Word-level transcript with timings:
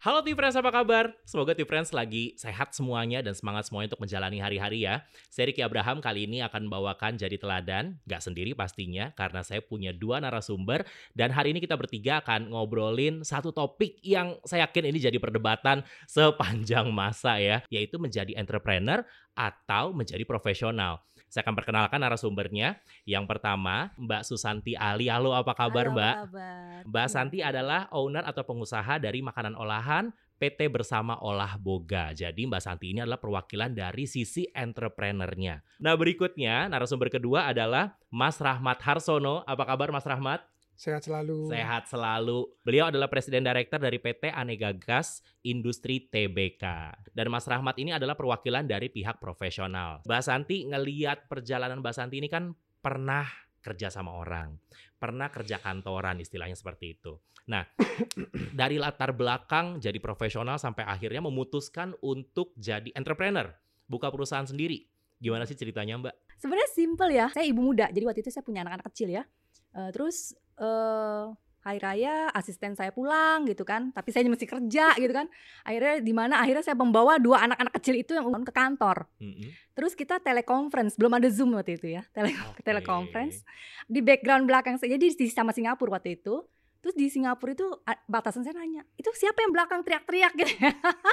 Halo 0.00 0.24
T-Friends, 0.24 0.56
apa 0.56 0.72
kabar? 0.72 1.12
Semoga 1.28 1.52
T-Friends 1.52 1.92
lagi 1.92 2.32
sehat 2.40 2.72
semuanya 2.72 3.20
dan 3.20 3.36
semangat 3.36 3.68
semuanya 3.68 3.92
untuk 3.92 4.08
menjalani 4.08 4.40
hari-hari 4.40 4.88
ya. 4.88 5.04
Saya 5.28 5.52
Ricky 5.52 5.60
Abraham 5.60 6.00
kali 6.00 6.24
ini 6.24 6.40
akan 6.40 6.72
membawakan 6.72 7.20
jadi 7.20 7.36
teladan, 7.36 8.00
gak 8.08 8.24
sendiri 8.24 8.56
pastinya, 8.56 9.12
karena 9.12 9.44
saya 9.44 9.60
punya 9.60 9.92
dua 9.92 10.16
narasumber. 10.24 10.88
Dan 11.12 11.36
hari 11.36 11.52
ini 11.52 11.60
kita 11.60 11.76
bertiga 11.76 12.24
akan 12.24 12.48
ngobrolin 12.48 13.20
satu 13.28 13.52
topik 13.52 14.00
yang 14.00 14.40
saya 14.48 14.64
yakin 14.64 14.88
ini 14.88 15.04
jadi 15.04 15.20
perdebatan 15.20 15.84
sepanjang 16.08 16.88
masa 16.88 17.36
ya, 17.36 17.60
yaitu 17.68 18.00
menjadi 18.00 18.32
entrepreneur 18.40 19.04
atau 19.36 19.92
menjadi 19.92 20.24
profesional. 20.24 21.04
Saya 21.30 21.46
akan 21.46 21.54
perkenalkan 21.54 22.02
narasumbernya. 22.02 22.82
Yang 23.06 23.24
pertama, 23.30 23.94
Mbak 23.94 24.26
Susanti 24.26 24.74
Ali. 24.74 25.06
Halo, 25.06 25.30
apa 25.30 25.54
kabar 25.54 25.86
Halo, 25.86 25.94
Mbak? 25.94 26.14
kabar? 26.26 26.80
Mbak. 26.90 27.06
Santi 27.06 27.38
adalah 27.38 27.86
owner 27.94 28.26
atau 28.26 28.42
pengusaha 28.42 28.98
dari 28.98 29.22
makanan 29.22 29.54
olahan 29.54 30.10
PT 30.42 30.66
Bersama 30.74 31.22
Olah 31.22 31.54
Boga. 31.54 32.10
Jadi 32.10 32.50
Mbak 32.50 32.62
Santi 32.66 32.90
ini 32.90 33.06
adalah 33.06 33.22
perwakilan 33.22 33.70
dari 33.70 34.10
sisi 34.10 34.50
entrepreneurnya. 34.50 35.62
Nah 35.78 35.94
berikutnya 35.94 36.66
narasumber 36.66 37.14
kedua 37.14 37.46
adalah 37.46 37.94
Mas 38.10 38.42
Rahmat 38.42 38.82
Harsono. 38.82 39.46
Apa 39.46 39.70
kabar 39.70 39.94
Mas 39.94 40.08
Rahmat? 40.08 40.49
Sehat 40.80 41.04
selalu. 41.04 41.52
Sehat 41.52 41.84
selalu. 41.92 42.48
Beliau 42.64 42.88
adalah 42.88 43.12
Presiden 43.12 43.44
Director 43.44 43.76
dari 43.76 44.00
PT 44.00 44.32
Anega 44.32 44.72
Gas 44.72 45.20
Industri 45.44 46.08
TBK. 46.08 46.64
Dan 47.12 47.28
Mas 47.28 47.44
Rahmat 47.44 47.76
ini 47.76 47.92
adalah 47.92 48.16
perwakilan 48.16 48.64
dari 48.64 48.88
pihak 48.88 49.20
profesional. 49.20 50.00
Mbak 50.08 50.22
Santi 50.24 50.64
ngeliat 50.64 51.28
perjalanan 51.28 51.84
Mbak 51.84 51.92
Santi 51.92 52.16
ini 52.16 52.32
kan 52.32 52.56
pernah 52.80 53.28
kerja 53.60 53.92
sama 53.92 54.16
orang. 54.16 54.56
Pernah 54.96 55.28
kerja 55.28 55.60
kantoran 55.60 56.16
istilahnya 56.16 56.56
seperti 56.56 56.96
itu. 56.96 57.12
Nah, 57.52 57.60
dari 58.64 58.80
latar 58.80 59.12
belakang 59.12 59.84
jadi 59.84 60.00
profesional 60.00 60.56
sampai 60.56 60.88
akhirnya 60.88 61.20
memutuskan 61.20 61.92
untuk 62.00 62.56
jadi 62.56 62.88
entrepreneur. 62.96 63.52
Buka 63.84 64.08
perusahaan 64.08 64.48
sendiri. 64.48 64.88
Gimana 65.20 65.44
sih 65.44 65.60
ceritanya 65.60 66.00
Mbak? 66.00 66.40
Sebenarnya 66.40 66.70
simple 66.72 67.12
ya. 67.12 67.28
Saya 67.36 67.44
ibu 67.44 67.60
muda, 67.60 67.92
jadi 67.92 68.08
waktu 68.08 68.24
itu 68.24 68.32
saya 68.32 68.40
punya 68.40 68.64
anak-anak 68.64 68.88
kecil 68.88 69.12
ya. 69.12 69.28
Eh, 69.70 69.90
terus 69.94 70.34
eh 70.60 71.24
hari 71.60 71.76
raya 71.76 72.32
asisten 72.32 72.72
saya 72.72 72.88
pulang 72.88 73.44
gitu 73.44 73.68
kan, 73.68 73.92
tapi 73.92 74.08
saya 74.12 74.24
masih 74.32 74.48
kerja 74.48 74.96
gitu 74.96 75.12
kan. 75.12 75.28
Akhirnya 75.60 76.00
di 76.00 76.12
mana 76.16 76.40
akhirnya 76.40 76.64
saya 76.64 76.76
membawa 76.76 77.20
dua 77.20 77.44
anak-anak 77.44 77.72
kecil 77.76 77.94
itu 78.00 78.16
yang 78.16 78.24
ke 78.44 78.52
kantor. 78.52 79.04
Mm-mm. 79.20 79.52
Terus 79.76 79.92
kita 79.92 80.20
teleconference, 80.24 80.96
belum 80.96 81.20
ada 81.20 81.28
Zoom 81.28 81.52
waktu 81.52 81.76
itu 81.76 82.00
ya. 82.00 82.02
Tele 82.16 82.32
Oke. 82.32 82.64
teleconference. 82.64 83.44
Di 83.84 84.00
background 84.00 84.48
belakang 84.48 84.80
saya 84.80 84.96
jadi 84.96 85.12
di 85.12 85.26
sama 85.28 85.52
Singapura 85.52 86.00
waktu 86.00 86.16
itu. 86.16 86.40
Terus 86.80 86.96
di 86.96 87.06
Singapura 87.12 87.52
itu 87.52 87.68
batasan 88.08 88.40
saya 88.40 88.56
nanya, 88.56 88.80
itu 88.96 89.12
siapa 89.12 89.44
yang 89.44 89.52
belakang 89.52 89.84
teriak-teriak 89.84 90.32
gitu. 90.32 90.52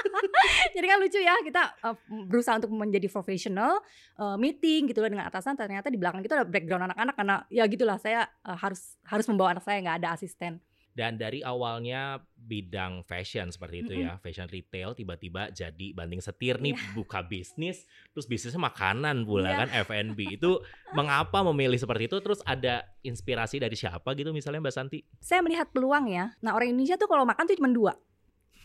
Jadi 0.74 0.86
kan 0.88 0.96
lucu 0.96 1.20
ya, 1.20 1.36
kita 1.44 1.62
uh, 1.84 1.96
berusaha 2.24 2.56
untuk 2.56 2.72
menjadi 2.72 3.04
profesional, 3.12 3.84
uh, 4.16 4.40
meeting 4.40 4.88
gitu 4.88 5.04
dengan 5.04 5.28
atasan, 5.28 5.60
ternyata 5.60 5.92
di 5.92 6.00
belakang 6.00 6.24
kita 6.24 6.40
ada 6.40 6.48
background 6.48 6.88
anak-anak 6.88 7.14
karena 7.20 7.36
ya 7.52 7.64
gitulah 7.68 8.00
saya 8.00 8.24
uh, 8.48 8.56
harus 8.56 8.96
harus 9.04 9.28
membawa 9.28 9.56
anak 9.56 9.64
saya 9.68 9.84
nggak 9.84 9.96
ada 10.04 10.08
asisten. 10.16 10.56
Dan 10.98 11.14
dari 11.14 11.46
awalnya 11.46 12.18
bidang 12.34 13.06
fashion 13.06 13.54
seperti 13.54 13.86
itu 13.86 13.92
ya, 14.02 14.18
fashion 14.18 14.50
retail 14.50 14.98
tiba-tiba 14.98 15.46
jadi 15.54 15.94
banding 15.94 16.18
setir 16.18 16.58
nih 16.58 16.74
buka 16.90 17.22
bisnis, 17.22 17.86
terus 18.10 18.26
bisnisnya 18.26 18.58
makanan 18.58 19.22
pula 19.22 19.46
Iya. 19.46 19.58
kan 19.62 19.68
F&B. 19.86 20.42
Itu 20.42 20.58
mengapa 20.90 21.46
memilih 21.46 21.78
seperti 21.78 22.10
itu? 22.10 22.18
Terus 22.18 22.42
ada 22.42 22.82
inspirasi 23.06 23.62
dari 23.62 23.78
siapa 23.78 24.10
gitu 24.18 24.34
misalnya 24.34 24.58
Mbak 24.58 24.74
Santi? 24.74 24.98
Saya 25.22 25.38
melihat 25.38 25.70
peluang 25.70 26.10
ya. 26.10 26.34
Nah 26.42 26.58
orang 26.58 26.74
Indonesia 26.74 26.98
tuh 26.98 27.06
kalau 27.06 27.22
makan 27.22 27.46
tuh 27.46 27.54
cuma 27.54 27.70
dua, 27.70 27.94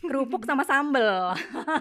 kerupuk 0.04 0.42
sama 0.44 0.62
sambel. 0.62 1.32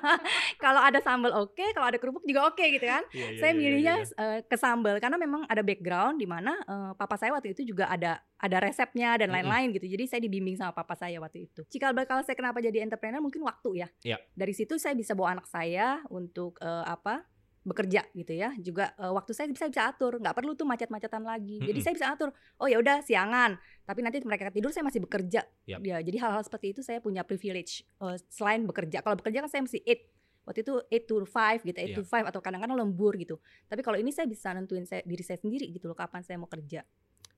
kalau 0.63 0.81
ada 0.81 0.99
sambel 1.03 1.31
oke, 1.35 1.65
kalau 1.75 1.87
ada 1.87 1.99
kerupuk 1.99 2.23
juga 2.23 2.49
oke 2.49 2.63
gitu 2.63 2.85
kan. 2.85 3.03
Iya, 3.11 3.27
saya 3.39 3.51
milihnya 3.51 3.95
eh, 4.03 4.39
ke 4.47 4.55
sambal 4.57 4.97
karena 4.97 5.19
memang 5.19 5.43
ada 5.45 5.61
background 5.61 6.17
di 6.19 6.27
mana 6.27 6.55
eh, 6.63 6.91
papa 6.95 7.15
saya 7.19 7.35
waktu 7.35 7.53
itu 7.53 7.75
juga 7.75 7.91
ada 7.91 8.23
ada 8.43 8.57
resepnya 8.59 9.15
dan 9.15 9.31
lain-lain 9.31 9.71
gitu. 9.71 9.87
Jadi 9.87 10.03
saya 10.07 10.21
dibimbing 10.23 10.59
sama 10.59 10.75
papa 10.75 10.99
saya 10.99 11.19
waktu 11.23 11.47
itu. 11.47 11.63
Cikal 11.71 11.95
bakal 11.95 12.19
saya 12.27 12.35
kenapa 12.35 12.59
jadi 12.59 12.83
entrepreneur 12.83 13.23
mungkin 13.23 13.43
waktu 13.43 13.83
ya. 13.83 13.87
Iya. 14.03 14.17
Dari 14.35 14.53
situ 14.55 14.75
saya 14.75 14.95
bisa 14.95 15.15
bawa 15.15 15.39
anak 15.39 15.47
saya 15.47 16.03
untuk 16.11 16.59
eh, 16.59 16.85
apa? 16.87 17.23
Bekerja 17.63 18.03
gitu 18.11 18.33
ya. 18.35 18.51
Juga 18.59 18.91
eh, 18.95 19.11
waktu 19.11 19.31
saya 19.31 19.47
bisa 19.47 19.67
bisa 19.71 19.87
atur, 19.87 20.19
nggak 20.19 20.35
perlu 20.35 20.53
tuh 20.53 20.67
macet-macetan 20.67 21.23
lagi. 21.23 21.59
Jadi 21.63 21.71
Mm-mm. 21.73 21.83
saya 21.83 21.93
bisa 21.95 22.07
atur. 22.11 22.29
Oh 22.59 22.67
ya 22.67 22.77
udah 22.79 22.99
siangan, 23.01 23.55
tapi 23.83 23.99
nanti 24.03 24.19
mereka 24.23 24.51
tidur 24.51 24.69
saya 24.69 24.83
masih 24.83 25.01
bekerja. 25.03 25.41
Yap. 25.65 25.79
Ya, 25.81 25.97
jadi 26.03 26.17
hal-hal 26.19 26.43
seperti 26.43 26.75
itu 26.75 26.81
saya 26.83 26.99
punya 26.99 27.23
privilege 27.23 27.83
eh, 27.87 28.17
selain 28.29 28.67
bekerja. 28.67 28.99
Kalau 29.01 29.15
bekerja 29.15 29.43
kan 29.43 29.49
saya 29.49 29.63
mesti 29.63 29.79
eight 29.83 30.11
waktu 30.43 30.59
itu 30.59 30.75
8 30.91 31.07
to 31.07 31.15
5 31.23 31.63
gitu, 31.63 31.77
8 31.79 31.87
Iya. 31.87 31.95
to 31.95 32.03
5 32.03 32.27
atau 32.27 32.43
kadang-kadang 32.43 32.75
lembur 32.75 33.15
gitu. 33.15 33.39
Tapi 33.71 33.79
kalau 33.79 33.95
ini 33.95 34.11
saya 34.11 34.27
bisa 34.27 34.51
nentuin 34.51 34.83
saya, 34.83 34.99
diri 35.07 35.23
saya 35.23 35.39
sendiri 35.39 35.71
gitu 35.71 35.87
loh 35.87 35.95
kapan 35.95 36.19
saya 36.19 36.35
mau 36.35 36.51
kerja. 36.51 36.83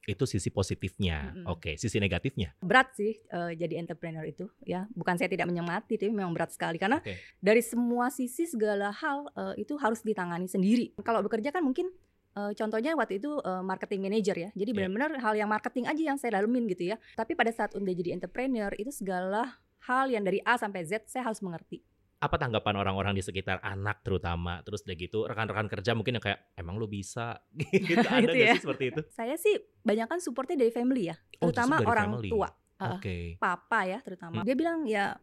Itu 0.05 0.29
sisi 0.29 0.53
positifnya. 0.53 1.33
Mm-mm. 1.33 1.49
Oke, 1.49 1.75
sisi 1.81 1.97
negatifnya. 1.97 2.53
Berat 2.61 2.93
sih 2.93 3.17
eh, 3.17 3.51
jadi 3.57 3.81
entrepreneur 3.81 4.21
itu 4.23 4.45
ya. 4.61 4.85
Bukan 4.93 5.17
saya 5.17 5.27
tidak 5.27 5.49
menyemati 5.49 5.97
tapi 5.97 6.13
memang 6.13 6.31
berat 6.31 6.53
sekali 6.53 6.77
karena 6.77 7.01
Oke. 7.01 7.17
dari 7.41 7.61
semua 7.65 8.13
sisi 8.13 8.45
segala 8.45 8.93
hal 8.93 9.25
eh, 9.33 9.65
itu 9.65 9.73
harus 9.81 10.05
ditangani 10.05 10.45
sendiri. 10.45 10.93
Kalau 11.01 11.25
bekerja 11.25 11.49
kan 11.49 11.65
mungkin 11.65 11.89
eh, 12.37 12.51
contohnya 12.53 12.93
waktu 12.93 13.17
itu 13.17 13.33
eh, 13.41 13.63
marketing 13.65 14.01
manager 14.05 14.37
ya. 14.37 14.49
Jadi 14.53 14.69
Iya. 14.71 14.77
benar-benar 14.85 15.11
hal 15.19 15.33
yang 15.33 15.49
marketing 15.49 15.85
aja 15.89 16.01
yang 16.13 16.17
saya 16.21 16.37
lalumin 16.37 16.69
gitu 16.69 16.93
ya. 16.93 17.01
Tapi 17.17 17.33
pada 17.33 17.49
saat 17.49 17.73
udah 17.73 17.93
jadi 17.97 18.13
entrepreneur 18.13 18.69
itu 18.77 18.93
segala 18.93 19.57
hal 19.85 20.09
yang 20.09 20.21
dari 20.25 20.41
A 20.45 20.57
sampai 20.57 20.85
Z 20.85 21.09
saya 21.09 21.29
harus 21.29 21.41
mengerti. 21.41 21.81
Apa 22.25 22.35
tanggapan 22.35 22.75
orang-orang 22.75 23.13
di 23.13 23.21
sekitar 23.21 23.61
anak 23.61 24.01
terutama? 24.01 24.59
Terus 24.61 24.81
udah 24.81 24.95
gitu 24.95 25.19
rekan-rekan 25.23 25.69
kerja 25.69 25.93
mungkin 25.93 26.17
yang 26.17 26.25
kayak 26.25 26.39
emang 26.55 26.75
lu 26.75 26.89
bisa 26.89 27.37
gitu. 27.53 28.01
Ada 28.09 28.25
Itu 28.25 28.33
nggak 28.33 28.49
ya. 28.49 28.53
sih 28.57 28.63
seperti 28.65 28.83
itu? 28.89 29.01
Saya 29.09 29.35
sih 29.37 29.55
banyak 29.79 30.07
kan 30.07 30.17
supportnya 30.17 30.57
dari 30.57 30.73
family 30.73 31.07
ya, 31.07 31.15
Oh, 31.37 31.53
terutama 31.53 31.77
dari 31.77 31.87
orang 31.87 32.09
family. 32.17 32.29
tua. 32.33 32.49
Uh, 32.75 32.99
Oke. 32.99 33.39
papa 33.39 33.87
ya 33.87 34.03
terutama 34.03 34.41
Hmm. 34.41 34.45
dia 34.45 34.51
bilang 34.51 34.83
ya 34.83 35.15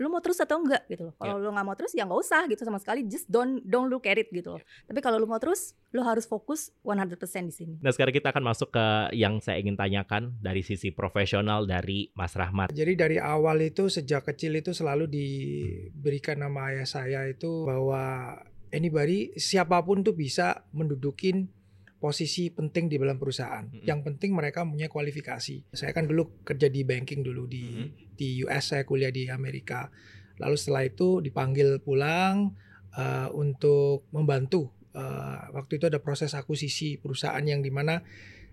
lu 0.00 0.08
mau 0.08 0.24
terus 0.24 0.40
atau 0.40 0.56
enggak? 0.56 0.88
Gitu 0.88 1.12
loh. 1.12 1.14
Kalau 1.20 1.36
lu 1.36 1.52
nggak 1.52 1.66
mau 1.68 1.76
terus 1.76 1.92
ya 1.92 2.08
nggak 2.08 2.20
usah 2.24 2.48
gitu 2.48 2.64
sama 2.64 2.80
sekali. 2.80 3.04
Just 3.04 3.28
don't 3.28 3.60
don't 3.68 3.92
look 3.92 4.08
at 4.08 4.16
it 4.16 4.32
gitu 4.32 4.56
loh. 4.56 4.62
Tapi 4.88 4.98
kalau 5.04 5.20
lu 5.20 5.28
mau 5.28 5.36
terus 5.36 5.76
lu 5.92 6.00
harus 6.00 6.24
fokus 6.24 6.72
100% 6.80 7.20
di 7.46 7.54
sini. 7.54 7.74
Nah 7.84 7.92
sekarang 7.92 8.16
kita 8.16 8.32
akan 8.32 8.44
masuk 8.48 8.72
ke 8.72 8.86
yang 9.12 9.44
saya 9.44 9.60
ingin 9.60 9.76
tanyakan 9.76 10.40
dari 10.40 10.64
sisi 10.64 10.88
profesional 10.88 11.68
dari 11.68 12.08
Mas 12.16 12.32
Rahmat. 12.32 12.72
Jadi 12.72 12.96
dari 12.96 13.20
awal 13.20 13.60
itu 13.60 13.92
sejak 13.92 14.24
kecil 14.24 14.56
itu 14.56 14.72
selalu 14.72 15.04
diberikan 15.04 16.40
nama 16.40 16.72
ayah 16.72 16.88
saya 16.88 17.28
itu 17.28 17.68
bahwa 17.68 18.34
anybody 18.72 19.36
siapa 19.36 19.84
pun 19.84 20.00
tuh 20.00 20.16
bisa 20.16 20.64
mendudukin 20.72 21.52
posisi 22.00 22.48
penting 22.48 22.88
di 22.88 22.96
dalam 22.96 23.20
perusahaan. 23.20 23.68
Mm-mm. 23.68 23.84
Yang 23.84 24.00
penting 24.08 24.32
mereka 24.32 24.64
punya 24.64 24.88
kualifikasi. 24.88 25.68
Saya 25.76 25.92
kan 25.92 26.08
dulu 26.08 26.42
kerja 26.42 26.72
di 26.72 26.80
banking 26.82 27.20
dulu 27.20 27.44
di 27.44 27.64
Mm-mm. 27.68 28.16
di 28.16 28.40
US 28.48 28.72
saya 28.72 28.88
kuliah 28.88 29.12
di 29.12 29.28
Amerika. 29.28 29.92
Lalu 30.40 30.56
setelah 30.56 30.88
itu 30.88 31.20
dipanggil 31.20 31.84
pulang 31.84 32.56
eh, 32.96 33.28
untuk 33.36 34.08
membantu. 34.16 34.72
Eh, 34.96 35.40
waktu 35.52 35.76
itu 35.76 35.92
ada 35.92 36.00
proses 36.00 36.32
akuisisi 36.32 36.96
perusahaan 36.96 37.44
yang 37.44 37.60
di 37.60 37.68
mana 37.68 38.00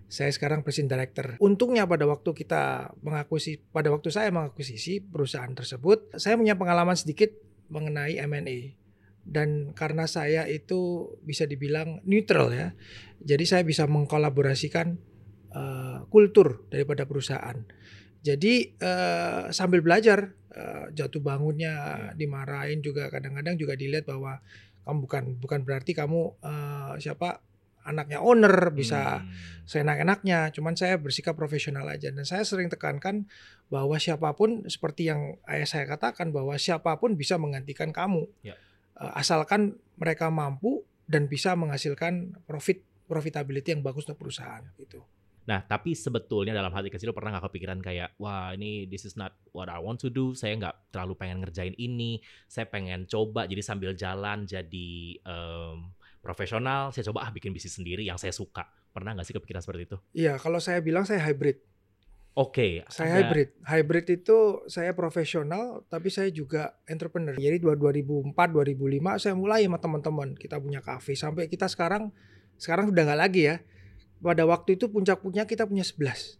saya 0.08 0.32
sekarang 0.32 0.64
presiden 0.64 0.88
director. 0.88 1.36
Untungnya 1.40 1.84
pada 1.84 2.08
waktu 2.08 2.32
kita 2.32 2.92
mengakuisisi, 3.04 3.60
pada 3.72 3.92
waktu 3.92 4.08
saya 4.08 4.32
mengakuisisi 4.32 5.04
perusahaan 5.04 5.52
tersebut, 5.52 6.16
saya 6.16 6.36
punya 6.36 6.56
pengalaman 6.56 6.96
sedikit 6.96 7.32
mengenai 7.68 8.16
M&A. 8.24 8.72
Dan 9.28 9.76
karena 9.76 10.08
saya 10.08 10.48
itu 10.48 11.12
bisa 11.20 11.44
dibilang 11.44 12.00
neutral 12.08 12.48
ya, 12.48 12.72
jadi 13.20 13.44
saya 13.44 13.62
bisa 13.62 13.84
mengkolaborasikan 13.84 14.96
eh, 15.52 15.98
kultur 16.08 16.64
daripada 16.72 17.04
perusahaan. 17.04 17.60
Jadi 18.24 18.72
eh, 18.74 19.42
sambil 19.52 19.84
belajar 19.84 20.32
eh, 20.50 20.86
jatuh 20.96 21.20
bangunnya 21.20 22.08
dimarahin 22.16 22.80
juga 22.80 23.12
kadang-kadang 23.12 23.60
juga 23.60 23.76
dilihat 23.76 24.08
bahwa 24.08 24.40
kamu 24.88 24.98
bukan 25.04 25.24
bukan 25.36 25.60
berarti 25.68 25.92
kamu 25.92 26.20
eh, 26.40 26.92
siapa 27.04 27.44
anaknya 27.84 28.20
owner 28.20 28.68
bisa 28.68 29.24
Hmm. 29.24 29.32
seenak-enaknya. 29.64 30.52
Cuman 30.52 30.76
saya 30.76 31.00
bersikap 31.00 31.32
profesional 31.36 31.88
aja 31.88 32.12
dan 32.12 32.24
saya 32.24 32.44
sering 32.44 32.68
tekankan 32.68 33.24
bahwa 33.68 33.96
siapa 33.96 34.32
pun 34.36 34.64
seperti 34.68 35.08
yang 35.08 35.36
ayah 35.48 35.64
saya 35.64 35.84
katakan 35.88 36.28
bahwa 36.32 36.56
siapa 36.56 36.96
pun 37.00 37.16
bisa 37.16 37.36
menggantikan 37.40 37.88
kamu 37.92 38.28
Ya. 38.44 38.56
Eh, 38.98 39.12
asalkan 39.14 39.78
mereka 39.94 40.26
mampu 40.26 40.82
dan 41.06 41.30
bisa 41.30 41.54
menghasilkan 41.54 42.42
profit 42.44 42.82
profitability 43.06 43.72
yang 43.72 43.80
bagus 43.80 44.04
untuk 44.04 44.26
perusahaan 44.26 44.60
gitu. 44.76 45.00
Nah, 45.48 45.64
tapi 45.64 45.96
sebetulnya 45.96 46.52
dalam 46.52 46.68
hati 46.68 46.92
kecil 46.92 47.16
pernah 47.16 47.32
nggak 47.32 47.48
kepikiran 47.48 47.80
kayak, 47.80 48.12
wah 48.20 48.52
ini 48.52 48.84
this 48.84 49.08
is 49.08 49.16
not 49.16 49.32
what 49.56 49.72
I 49.72 49.80
want 49.80 49.96
to 50.04 50.12
do. 50.12 50.36
Saya 50.36 50.60
nggak 50.60 50.92
terlalu 50.92 51.16
pengen 51.16 51.40
ngerjain 51.40 51.72
ini. 51.80 52.20
Saya 52.44 52.68
pengen 52.68 53.08
coba 53.08 53.48
jadi 53.48 53.64
sambil 53.64 53.96
jalan 53.96 54.44
jadi 54.44 55.16
em, 55.24 55.88
profesional. 56.20 56.92
Saya 56.92 57.08
coba 57.08 57.24
ah 57.24 57.30
bikin 57.32 57.56
bisnis 57.56 57.80
sendiri 57.80 58.04
yang 58.04 58.20
saya 58.20 58.34
suka. 58.36 58.68
Pernah 58.92 59.16
nggak 59.16 59.24
sih 59.24 59.32
kepikiran 59.40 59.64
seperti 59.64 59.88
itu? 59.88 59.96
Iya, 60.12 60.36
kalau 60.36 60.60
saya 60.60 60.84
bilang 60.84 61.08
saya 61.08 61.24
hybrid. 61.24 61.64
Oke, 62.38 62.86
Saya 62.86 63.18
ada- 63.18 63.34
hybrid. 63.34 63.50
Hybrid 63.66 64.06
itu 64.22 64.62
saya 64.70 64.94
profesional 64.94 65.82
tapi 65.90 66.06
saya 66.06 66.30
juga 66.30 66.78
entrepreneur. 66.86 67.34
Jadi 67.34 67.58
2004 67.58 68.30
2005 68.54 69.18
saya 69.18 69.34
mulai 69.34 69.66
sama 69.66 69.82
teman-teman. 69.82 70.38
Kita 70.38 70.62
punya 70.62 70.78
kafe 70.78 71.18
sampai 71.18 71.50
kita 71.50 71.66
sekarang 71.66 72.14
sekarang 72.54 72.94
udah 72.94 73.02
nggak 73.10 73.18
lagi 73.18 73.50
ya. 73.50 73.58
Pada 74.22 74.46
waktu 74.46 74.78
itu 74.78 74.86
puncak-puncaknya 74.86 75.50
kita 75.50 75.66
punya 75.66 75.82
11. 75.82 76.38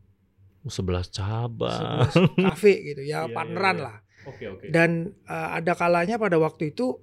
11 0.70 1.10
cabang. 1.10 2.06
11 2.14 2.46
kafe 2.46 2.94
gitu 2.94 3.02
ya, 3.02 3.24
Iya, 3.26 3.34
partneran 3.34 3.74
iya, 3.74 3.82
iya. 3.82 3.86
lah. 3.90 3.96
Oke, 4.30 4.44
oke. 4.46 4.64
Dan 4.70 5.18
eh, 5.26 5.48
ada 5.58 5.74
kalanya 5.74 6.14
pada 6.14 6.38
waktu 6.38 6.70
itu 6.78 7.02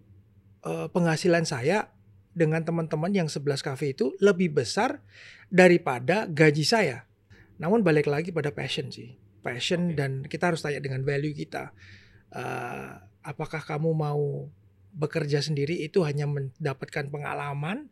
eh, 0.64 0.88
penghasilan 0.88 1.44
saya 1.44 1.92
dengan 2.32 2.64
teman-teman 2.64 3.12
yang 3.12 3.28
11 3.28 3.60
kafe 3.60 3.92
itu 3.92 4.16
lebih 4.24 4.56
besar 4.56 5.04
daripada 5.52 6.28
gaji 6.32 6.64
saya. 6.64 7.08
Namun 7.58 7.82
balik 7.82 8.08
lagi 8.12 8.36
pada 8.36 8.52
passion 8.52 8.92
sih. 8.92 9.16
Passion 9.40 9.94
Oke. 9.94 9.98
dan 9.98 10.12
kita 10.26 10.52
harus 10.52 10.62
tanya 10.66 10.82
dengan 10.82 11.06
value 11.06 11.36
kita. 11.36 11.72
Eh, 12.34 12.92
apakah 13.24 13.62
kamu 13.64 13.94
mau 13.96 14.50
bekerja 14.96 15.44
sendiri 15.44 15.84
itu 15.84 16.04
hanya 16.08 16.24
mendapatkan 16.24 17.12
pengalaman 17.12 17.92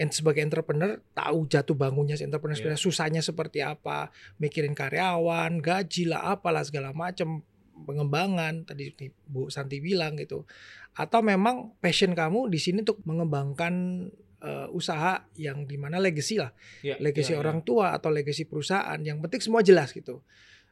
and 0.00 0.10
sebagai 0.10 0.42
entrepreneur 0.42 0.98
tahu 1.14 1.46
jatuh 1.46 1.76
bangunnya 1.78 2.18
si 2.18 2.26
entrepreneur 2.26 2.56
Iya. 2.56 2.60
sebenarnya 2.64 2.82
susahnya 2.82 3.22
seperti 3.22 3.62
apa, 3.62 4.10
mikirin 4.40 4.74
karyawan, 4.74 5.60
gaji 5.62 6.10
lah 6.10 6.34
apalah 6.34 6.64
segala 6.66 6.90
macam 6.90 7.44
pengembangan 7.84 8.64
tadi 8.68 8.92
Bu 9.28 9.48
Santi 9.48 9.80
bilang 9.80 10.16
gitu. 10.16 10.44
Atau 10.96 11.22
memang 11.22 11.76
passion 11.78 12.12
kamu 12.16 12.50
di 12.50 12.58
sini 12.58 12.82
untuk 12.82 13.00
mengembangkan 13.06 14.06
eh, 14.40 14.68
usaha 14.72 15.24
yang 15.36 15.64
di 15.68 15.76
mana 15.76 16.00
legacy 16.00 16.40
lah, 16.40 16.50
Iya, 16.80 16.96
legacy 16.98 17.32
iya, 17.32 17.38
iya. 17.38 17.42
orang 17.44 17.60
tua 17.64 17.92
atau 17.94 18.08
legacy 18.12 18.48
perusahaan. 18.48 18.98
Yang 19.00 19.24
penting 19.28 19.40
semua 19.44 19.60
jelas 19.62 19.92
gitu. 19.92 20.24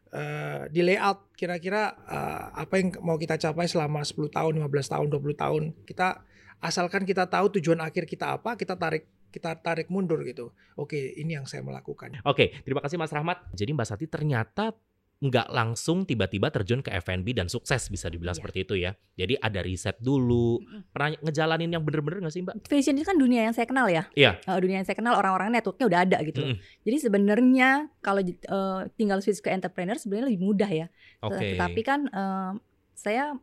Eh, 0.09 0.63
di 0.73 0.81
layout 0.81 1.37
kira-kira 1.37 1.93
eh, 2.09 2.45
apa 2.65 2.75
yang 2.81 2.97
mau 3.05 3.21
kita 3.21 3.37
capai 3.37 3.69
selama 3.69 4.01
10 4.01 4.33
tahun, 4.33 4.53
15 4.57 4.93
tahun, 4.93 5.07
20 5.13 5.37
tahun. 5.37 5.63
Kita 5.85 6.25
asalkan 6.65 7.05
kita 7.05 7.29
tahu 7.29 7.61
tujuan 7.61 7.79
akhir 7.85 8.09
kita 8.09 8.41
apa, 8.41 8.57
kita 8.57 8.75
tarik 8.75 9.05
kita 9.29 9.61
tarik 9.61 9.93
mundur 9.93 10.25
gitu. 10.25 10.57
Oke, 10.81 10.97
ini 11.21 11.37
yang 11.37 11.45
saya 11.45 11.61
melakukan. 11.61 12.17
Oke, 12.25 12.65
terima 12.65 12.81
kasih 12.81 12.97
Mas 12.97 13.13
Rahmat. 13.13 13.53
Jadi 13.53 13.77
Mbak 13.77 13.87
Sati 13.87 14.07
ternyata 14.09 14.73
nggak 15.19 15.51
langsung 15.51 16.07
tiba-tiba 16.07 16.47
terjun 16.47 16.79
ke 16.79 16.95
F&B 16.95 17.35
dan 17.35 17.51
sukses 17.51 17.91
bisa 17.91 18.07
dibilang 18.07 18.35
Iya. 18.35 18.39
seperti 18.39 18.59
itu 18.63 18.75
ya. 18.79 18.95
Jadi 19.19 19.35
ada 19.35 19.61
riset 19.67 19.99
dulu. 19.99 20.63
Pernah 20.95 21.19
ngejalanin 21.27 21.75
yang 21.75 21.83
bener-bener 21.83 22.23
nggak 22.23 22.35
sih 22.35 22.43
Mbak? 22.47 22.71
Fashion 22.71 22.95
itu 22.95 23.03
kan 23.03 23.19
dunia 23.19 23.51
yang 23.51 23.55
saya 23.55 23.67
kenal 23.67 23.91
ya. 23.91 24.07
Iya. 24.15 24.39
Eh, 24.39 24.59
dunia 24.63 24.79
yang 24.79 24.87
saya 24.87 24.95
kenal 24.95 25.19
orang-orang 25.19 25.51
networknya 25.51 25.87
udah 25.91 26.01
ada 26.07 26.19
gitu. 26.23 26.39
Mm-mm. 26.47 26.57
Jadi 26.87 26.97
sebenarnya 27.03 27.69
kalau 27.99 28.23
eh, 28.23 28.81
tinggal 28.95 29.19
switch 29.19 29.43
ke 29.43 29.51
entrepreneur 29.51 29.99
sebenarnya 29.99 30.31
lebih 30.31 30.43
mudah 30.47 30.71
ya. 30.71 30.87
Oke. 31.27 31.59
Tetapi 31.59 31.81
kan 31.83 32.07
eh, 32.07 32.53
saya 32.95 33.35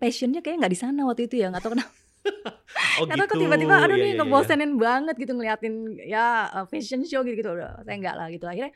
passionnya 0.00 0.40
kayaknya 0.40 0.64
nggak 0.64 0.74
di 0.74 0.80
sana 0.80 1.00
waktu 1.04 1.28
itu 1.28 1.36
ya 1.36 1.52
nggak 1.52 1.60
tahu 1.60 1.76
kenapa. 1.76 1.92
oh 3.02 3.04
Karena 3.04 3.24
kok 3.26 3.34
gitu. 3.36 3.42
tiba-tiba 3.44 3.74
aduh 3.82 3.92
Iya, 3.92 4.00
nih 4.00 4.06
iya, 4.06 4.14
iya. 4.16 4.22
ngebosenin 4.22 4.72
banget 4.78 5.14
gitu 5.18 5.32
ngeliatin 5.36 5.74
ya 6.06 6.26
eh, 6.48 6.64
fashion 6.70 7.02
show 7.04 7.20
gitu 7.20 7.36
gitu 7.36 7.50
saya 7.52 7.96
enggak 7.98 8.14
lah 8.16 8.30
gitu 8.30 8.46
akhirnya 8.48 8.72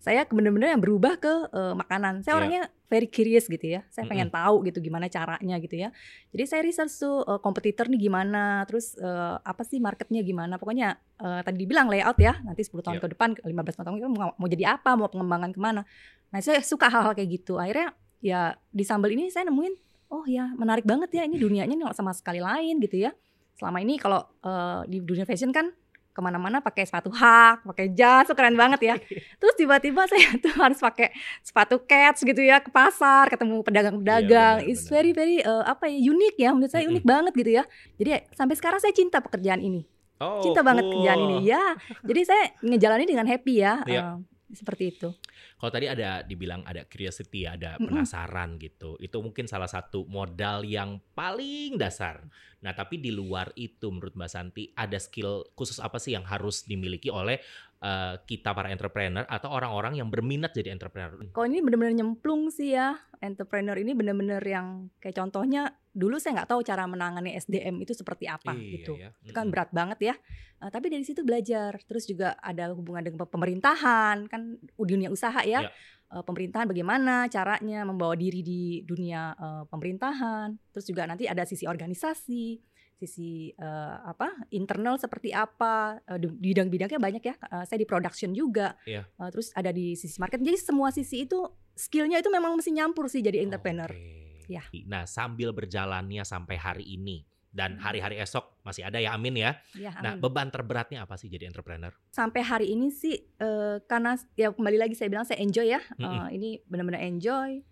saya 0.00 0.24
bener-bener 0.24 0.72
yang 0.72 0.80
berubah 0.80 1.20
ke 1.20 1.32
eh, 1.52 1.74
makanan. 1.76 2.24
Saya 2.24 2.32
Iya. 2.34 2.40
orangnya 2.40 2.62
very 2.88 3.06
curious 3.06 3.46
gitu 3.46 3.62
ya. 3.62 3.84
Saya 3.86 4.08
pengen 4.08 4.32
tahu 4.32 4.64
gitu 4.64 4.80
gimana 4.80 5.06
caranya 5.06 5.60
gitu 5.60 5.76
ya. 5.76 5.92
Jadi 6.32 6.44
saya 6.48 6.64
research 6.64 6.90
tuh 6.96 7.22
kompetitor 7.38 7.86
nih 7.86 8.08
gimana 8.08 8.64
terus 8.64 8.96
eh, 8.96 9.36
apa 9.38 9.60
sih 9.62 9.78
marketnya 9.78 10.24
gimana. 10.24 10.56
Pokoknya 10.56 10.96
eh, 11.20 11.40
tadi 11.44 11.60
dibilang 11.60 11.86
layout 11.86 12.16
ya 12.16 12.40
nanti 12.42 12.64
10 12.64 12.80
tahun 12.80 12.96
Iya. 12.96 13.04
ke 13.04 13.08
depan 13.12 13.28
15 13.44 13.76
tahun 13.76 13.94
ke 13.94 14.00
depan 14.00 14.10
mau, 14.16 14.32
mau 14.34 14.48
jadi 14.48 14.74
apa 14.74 14.96
mau 14.96 15.06
pengembangan 15.06 15.52
ke 15.52 15.60
mana. 15.60 15.84
Nah 16.32 16.40
saya 16.40 16.64
suka 16.64 16.88
hal-hal 16.88 17.12
kayak 17.12 17.30
gitu. 17.44 17.60
Akhirnya 17.60 17.92
ya 18.24 18.56
di 18.72 18.82
sambal 18.82 19.12
ini 19.12 19.28
saya 19.28 19.46
nemuin 19.46 19.74
oh 20.10 20.24
ya 20.26 20.50
menarik 20.56 20.82
banget 20.82 21.12
ya 21.14 21.22
ini 21.28 21.38
dunianya 21.38 21.70
nggak 21.76 21.94
sama 21.94 22.10
sekali 22.10 22.40
lain 22.40 22.80
gitu 22.80 23.04
ya. 23.04 23.12
Selama 23.54 23.78
ini 23.78 24.00
kalau 24.00 24.24
eh, 24.40 24.80
di 24.88 24.98
dunia 24.98 25.22
fashion 25.22 25.52
kan 25.52 25.68
ke 26.10 26.20
mana-mana 26.20 26.58
pakai 26.58 26.82
sepatu 26.82 27.08
hak, 27.08 27.62
pakai 27.64 27.90
jas, 27.90 28.26
keren 28.30 28.54
banget 28.54 28.80
ya. 28.82 28.94
Terus 29.40 29.54
tiba-tiba 29.54 30.04
saya 30.04 30.26
tuh 30.44 30.54
harus 30.54 30.76
pakai 30.76 31.14
sepatu 31.40 31.78
cats 31.82 32.20
gitu 32.20 32.40
ya 32.40 32.58
ke 32.58 32.68
pasar, 32.68 33.30
ketemu 33.30 33.62
pedagang-pedagang. 33.62 34.26
Iya, 34.60 34.66
benar, 34.66 34.70
It's 34.70 34.84
benar. 34.86 34.94
very 34.96 35.10
very 35.12 35.36
eh, 35.40 35.64
apa 35.64 35.86
ya 35.86 35.98
unik 36.10 36.34
ya, 36.36 36.50
menurut 36.50 36.70
saya 36.70 36.84
unik 36.84 37.04
banget 37.04 37.32
gitu 37.34 37.50
ya. 37.52 37.64
Jadi 37.96 38.10
sampai 38.34 38.54
sekarang 38.54 38.78
saya 38.78 38.90
cinta 38.90 39.18
pekerjaan 39.18 39.58
ini, 39.58 39.86
Oh, 40.18 40.44
cinta 40.44 40.60
banget 40.60 40.84
cool. 40.84 41.00
kerjaan 41.00 41.20
ini. 41.22 41.36
Ya, 41.46 41.62
jadi 42.08 42.20
saya 42.26 42.42
ngejalanin 42.60 43.08
dengan 43.08 43.26
happy 43.26 43.54
ya, 43.56 43.80
Iya. 43.84 44.20
eh, 44.20 44.29
seperti 44.52 44.84
itu. 44.96 45.08
Kalau 45.56 45.70
tadi 45.72 45.86
ada 45.86 46.22
dibilang 46.26 46.66
ada 46.66 46.84
curiosity, 46.86 47.46
ada 47.46 47.76
Mm-mm. 47.76 47.86
penasaran 47.88 48.58
gitu. 48.58 48.98
Itu 48.98 49.22
mungkin 49.22 49.46
salah 49.46 49.68
satu 49.70 50.04
modal 50.06 50.66
yang 50.66 51.00
paling 51.14 51.78
dasar. 51.78 52.22
Nah, 52.60 52.76
tapi 52.76 53.00
di 53.00 53.08
luar 53.08 53.50
itu 53.56 53.88
menurut 53.88 54.12
Mbak 54.12 54.30
Santi 54.30 54.68
ada 54.76 55.00
skill 55.00 55.48
khusus 55.56 55.80
apa 55.80 55.96
sih 55.96 56.12
yang 56.12 56.28
harus 56.28 56.68
dimiliki 56.68 57.08
oleh 57.08 57.40
eh, 57.80 58.14
kita 58.28 58.52
para 58.52 58.68
entrepreneur 58.68 59.24
atau 59.24 59.48
orang-orang 59.48 59.96
yang 59.96 60.12
berminat 60.12 60.52
jadi 60.52 60.76
entrepreneur? 60.76 61.16
Kalau 61.32 61.46
ini 61.48 61.64
benar-benar 61.64 61.96
nyemplung 61.96 62.52
sih 62.52 62.76
ya, 62.76 63.00
entrepreneur 63.24 63.76
ini 63.80 63.96
benar-benar 63.96 64.44
yang 64.44 64.92
kayak 65.00 65.16
contohnya 65.16 65.79
dulu 65.90 66.16
saya 66.16 66.38
nggak 66.38 66.48
tahu 66.48 66.60
cara 66.62 66.86
menangani 66.86 67.34
SDM 67.34 67.82
itu 67.82 67.90
seperti 67.92 68.24
apa 68.24 68.54
Iya, 68.54 68.70
gitu. 68.78 68.94
ya. 68.94 69.10
itu 69.20 69.32
kan 69.32 69.50
berat 69.50 69.70
banget 69.70 69.98
ya. 70.00 70.14
Eh, 70.60 70.70
tapi 70.70 70.86
dari 70.86 71.02
situ 71.02 71.20
belajar. 71.20 71.82
Terus 71.82 72.04
juga 72.04 72.38
ada 72.38 72.70
hubungan 72.70 73.02
dengan 73.02 73.26
pemerintahan 73.26 74.26
kan 74.26 74.54
dunia 74.76 75.10
usaha 75.10 75.42
ya. 75.42 75.66
Ya. 75.66 75.70
Eh, 76.10 76.22
pemerintahan 76.22 76.66
bagaimana 76.66 77.26
caranya 77.26 77.82
membawa 77.82 78.14
diri 78.14 78.40
di 78.40 78.62
dunia 78.82 79.34
eh, 79.34 79.64
pemerintahan. 79.66 80.54
Terus 80.70 80.86
juga 80.86 81.04
nanti 81.04 81.26
ada 81.26 81.42
sisi 81.42 81.66
organisasi, 81.66 82.62
sisi 82.96 83.50
eh, 83.50 83.96
apa 84.00 84.30
internal 84.50 84.94
seperti 84.94 85.32
apa. 85.32 85.98
Di- 86.12 86.30
bidang-bidangnya 86.30 86.98
banyak 86.98 87.22
ya. 87.24 87.34
Eh, 87.34 87.64
saya 87.64 87.78
di 87.78 87.88
production 87.88 88.30
juga. 88.30 88.78
Iya. 88.86 89.10
Eh, 89.10 89.28
terus 89.30 89.50
ada 89.52 89.70
di 89.70 89.94
sisi 89.94 90.18
market. 90.18 90.38
Jadi 90.38 90.54
semua 90.54 90.90
sisi 90.90 91.24
itu 91.24 91.40
skillnya 91.74 92.20
itu 92.20 92.28
memang 92.28 92.54
mesti 92.54 92.70
nyampur 92.70 93.08
sih 93.08 93.18
jadi 93.18 93.40
entrepreneur. 93.40 93.90
Oke. 93.90 94.29
Ya. 94.50 94.66
Nah, 94.84 95.06
sambil 95.06 95.54
berjalannya 95.54 96.26
sampai 96.26 96.58
hari 96.58 96.82
ini 96.84 97.22
dan 97.50 97.74
Hmm. 97.74 97.82
hari-hari 97.82 98.18
esok 98.18 98.62
masih 98.62 98.82
ada 98.82 98.98
ya, 98.98 99.10
amin 99.10 99.34
ya. 99.36 99.58
Ya, 99.74 99.90
Nah, 99.98 100.14
amin. 100.14 100.22
beban 100.22 100.50
terberatnya 100.50 101.02
apa 101.02 101.14
sih 101.14 101.26
jadi 101.26 101.46
entrepreneur? 101.46 101.94
sampai 102.10 102.42
hari 102.42 102.66
ini 102.70 102.90
sih 102.90 103.14
eh, 103.16 103.76
karena 103.84 104.18
ya 104.34 104.50
kembali 104.50 104.74
lagi 104.76 104.94
saya 104.94 105.06
bilang 105.08 105.22
saya 105.22 105.38
enjoy 105.38 105.66
ya 105.66 105.78
Mm-mm. 105.96 106.26
Eh, 106.26 106.28
ini 106.34 106.48
benar-benar 106.64 106.98
enjoy 107.00 107.62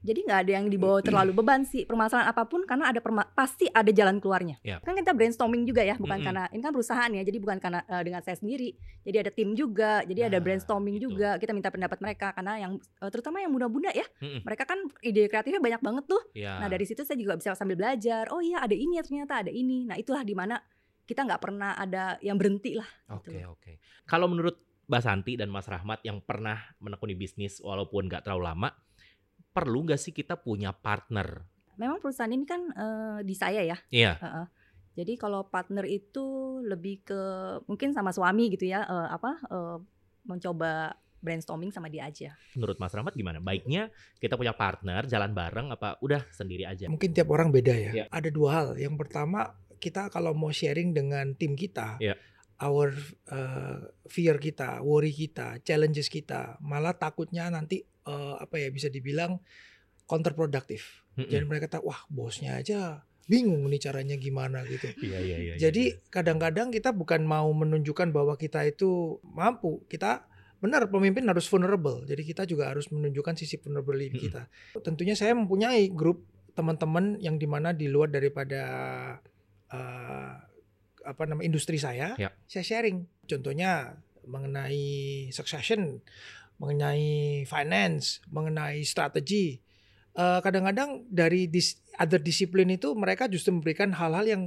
jadi 0.00 0.20
nggak 0.22 0.40
ada 0.40 0.52
yang 0.54 0.66
dibawa 0.66 0.98
terlalu 1.00 1.34
beban 1.34 1.62
sih 1.62 1.82
permasalahan 1.82 2.26
apa 2.26 2.44
pun 2.44 2.62
karena 2.62 2.86
ada 2.86 2.98
perma- 2.98 3.26
pasti 3.28 3.66
ada 3.66 3.88
jalan 3.88 4.16
keluarnya 4.16 4.56
Ya. 4.60 4.78
kan 4.78 4.92
kita 4.92 5.10
brainstorming 5.10 5.62
juga 5.62 5.80
ya 5.80 5.94
bukan 5.94 6.16
Mm-mm. 6.16 6.26
karena 6.26 6.42
ini 6.48 6.60
kan 6.60 6.70
perusahaan 6.70 7.10
ya 7.10 7.20
jadi 7.20 7.36
bukan 7.36 7.58
karena 7.58 7.80
eh, 7.82 8.02
dengan 8.02 8.20
saya 8.20 8.34
sendiri 8.34 8.72
jadi 9.02 9.16
ada 9.20 9.30
tim 9.30 9.52
juga 9.52 10.00
jadi 10.02 10.26
ada 10.26 10.38
Nah, 10.38 10.44
brainstorming 10.44 10.96
gitu. 10.96 11.10
juga 11.10 11.34
kita 11.36 11.50
minta 11.50 11.68
pendapat 11.68 11.98
mereka 11.98 12.30
karena 12.30 12.58
yang 12.58 12.72
eh, 12.78 13.08
terutama 13.08 13.38
yang 13.38 13.50
muda-muda 13.50 13.90
ya 13.90 14.06
Mm-mm. 14.18 14.42
mereka 14.42 14.64
kan 14.64 14.78
ide 15.00 15.26
kreatifnya 15.26 15.58
banyak 15.58 15.80
banget 15.80 16.04
tuh 16.06 16.22
Ya. 16.30 16.56
Nah 16.56 16.68
dari 16.68 16.84
situ 16.84 17.02
saya 17.02 17.14
juga 17.14 17.34
bisa 17.34 17.52
sambil 17.52 17.74
belajar. 17.74 18.28
Oh 18.28 18.38
iya 18.38 18.58
ada 18.58 18.72
ini 18.72 18.94
ya 18.94 19.02
ternyata 19.02 19.40
ada 19.40 19.50
ini. 19.50 19.82
Nah 19.82 19.96
itulah 19.96 20.22
di 20.22 20.32
mana 20.32 20.60
kita 21.02 21.24
nggak 21.24 21.40
pernah 21.40 21.74
ada 21.74 22.14
yang 22.20 22.36
berhenti 22.36 22.72
lah. 22.72 22.86
Oke 23.10 23.32
gitu. 23.32 23.48
oke. 23.48 23.72
Kalau 24.04 24.26
menurut 24.26 24.54
Mbak 24.86 25.02
Santi 25.02 25.34
dan 25.34 25.48
Mas 25.48 25.64
Rahmat 25.64 26.00
yang 26.00 26.20
pernah 26.20 26.56
menekuni 26.78 27.12
bisnis 27.12 27.58
walaupun 27.58 28.06
nggak 28.06 28.22
terlalu 28.22 28.44
lama, 28.46 28.68
perlu 29.52 29.84
nggak 29.88 30.00
sih 30.00 30.12
kita 30.14 30.38
punya 30.38 30.70
partner? 30.72 31.44
Memang 31.78 32.02
perusahaan 32.02 32.30
ini 32.30 32.44
kan 32.44 32.62
eh, 32.74 33.18
di 33.22 33.34
saya 33.34 33.62
ya. 33.62 33.78
Iya. 33.90 34.12
Heeh. 34.18 34.46
Jadi 34.98 35.14
kalau 35.14 35.46
partner 35.46 35.86
itu 35.86 36.58
lebih 36.66 37.06
ke 37.06 37.20
mungkin 37.70 37.94
sama 37.94 38.10
suami 38.10 38.50
gitu 38.50 38.66
ya. 38.66 38.82
eh, 38.82 39.08
apa 39.14 39.30
eh, 39.46 39.78
mencoba 40.26 40.92
brainstorming 41.18 41.74
sama 41.74 41.90
dia 41.90 42.06
aja. 42.06 42.30
Menurut 42.54 42.78
Mas 42.78 42.94
Rahmat 42.94 43.14
gimana? 43.18 43.42
Baiknya 43.42 43.90
kita 44.22 44.38
punya 44.38 44.54
partner, 44.54 45.02
jalan 45.10 45.34
bareng, 45.34 45.74
apa 45.74 45.98
udah 45.98 46.22
sendiri 46.30 46.62
aja? 46.62 46.86
Mungkin 46.86 47.10
tiap 47.10 47.28
orang 47.34 47.50
beda 47.50 47.74
ya. 47.74 47.90
Iya. 47.94 48.04
Ada 48.10 48.28
dua 48.30 48.50
hal. 48.54 48.68
Yang 48.78 48.94
pertama, 49.02 49.50
kita 49.82 50.10
kalau 50.14 50.34
mau 50.34 50.50
sharing 50.54 50.94
dengan 50.94 51.34
tim 51.34 51.58
kita, 51.58 51.98
Iya. 51.98 52.14
Our 52.58 52.90
uh, 53.30 53.86
fear 54.10 54.36
kita, 54.42 54.82
worry 54.82 55.14
kita, 55.14 55.62
challenges 55.62 56.10
kita, 56.10 56.58
malah 56.58 56.94
takutnya 56.98 57.46
nanti 57.50 57.86
uh, 58.06 58.34
apa 58.42 58.58
ya 58.58 58.68
bisa 58.74 58.90
dibilang 58.90 59.38
counterproductive. 60.10 60.82
Mm-mm. 61.14 61.30
Jadi 61.30 61.44
mereka 61.46 61.66
tahu, 61.70 61.90
wah 61.90 62.02
bosnya 62.10 62.58
aja 62.58 63.06
bingung 63.28 63.68
nih 63.68 63.78
caranya 63.78 64.16
gimana 64.16 64.64
gitu. 64.64 64.88
Iya 65.04 65.20
iya 65.20 65.36
iya. 65.38 65.54
Jadi 65.60 66.00
kadang-kadang 66.08 66.72
kita 66.72 66.96
bukan 66.96 67.28
mau 67.28 67.52
menunjukkan 67.52 68.08
bahwa 68.08 68.34
kita 68.40 68.64
itu 68.64 69.20
mampu, 69.20 69.84
kita 69.86 70.24
benar 70.58 70.88
pemimpin 70.90 71.28
harus 71.28 71.46
vulnerable. 71.46 72.02
Jadi 72.08 72.22
kita 72.24 72.42
juga 72.48 72.72
harus 72.72 72.88
menunjukkan 72.90 73.36
sisi 73.38 73.60
vulnerability 73.60 74.16
Mm-mm. 74.16 74.24
kita. 74.32 74.42
Tentunya 74.80 75.14
saya 75.14 75.36
mempunyai 75.36 75.92
grup 75.92 76.24
teman-teman 76.56 77.22
yang 77.22 77.38
di 77.38 77.46
mana 77.46 77.70
di 77.70 77.86
luar 77.86 78.10
daripada 78.10 78.62
eh, 79.70 80.32
apa 81.08 81.24
namanya 81.24 81.48
industri 81.48 81.80
saya, 81.80 82.12
Ya. 82.20 82.30
saya 82.44 82.60
sharing. 82.60 83.08
Contohnya 83.24 83.96
mengenai 84.28 84.84
succession, 85.32 86.04
mengenai 86.60 87.42
finance, 87.48 88.20
mengenai 88.28 88.84
strategi. 88.84 89.56
Eh, 90.12 90.40
kadang-kadang 90.44 91.08
dari 91.08 91.48
dis 91.48 91.80
other 91.96 92.20
disiplin 92.20 92.68
itu 92.68 92.92
mereka 92.92 93.24
justru 93.26 93.56
memberikan 93.56 93.94
hal-hal 93.96 94.26
yang 94.28 94.42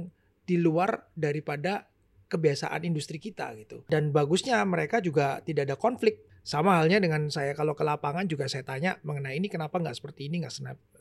di 0.46 0.58
luar 0.58 1.10
daripada 1.18 1.90
kebiasaan 2.30 2.86
industri 2.86 3.20
kita 3.20 3.52
gitu. 3.58 3.84
Dan 3.90 4.08
bagusnya 4.14 4.62
mereka 4.64 5.02
juga 5.04 5.42
tidak 5.44 5.68
ada 5.68 5.76
konflik. 5.76 6.22
Sama 6.42 6.82
halnya 6.82 6.98
dengan 6.98 7.30
saya 7.30 7.54
kalau 7.54 7.78
ke 7.78 7.86
lapangan 7.86 8.26
juga 8.26 8.50
saya 8.50 8.66
tanya 8.66 8.98
mengenai 9.06 9.38
ini 9.38 9.46
kenapa 9.46 9.78
nggak 9.78 9.94
seperti 9.94 10.26
ini 10.26 10.42
nggak 10.42 10.52